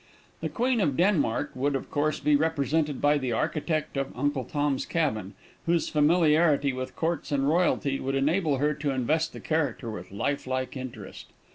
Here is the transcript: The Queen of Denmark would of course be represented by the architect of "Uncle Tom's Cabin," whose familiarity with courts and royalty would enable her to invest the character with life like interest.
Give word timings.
The 0.39 0.49
Queen 0.49 0.81
of 0.81 0.97
Denmark 0.97 1.51
would 1.53 1.75
of 1.75 1.91
course 1.91 2.19
be 2.19 2.35
represented 2.35 3.01
by 3.01 3.19
the 3.19 3.33
architect 3.33 3.97
of 3.97 4.11
"Uncle 4.17 4.45
Tom's 4.45 4.83
Cabin," 4.83 5.35
whose 5.67 5.89
familiarity 5.89 6.73
with 6.73 6.95
courts 6.95 7.31
and 7.31 7.47
royalty 7.47 7.99
would 7.99 8.15
enable 8.15 8.57
her 8.57 8.73
to 8.73 8.89
invest 8.89 9.31
the 9.31 9.39
character 9.39 9.91
with 9.91 10.11
life 10.11 10.47
like 10.47 10.75
interest. 10.75 11.27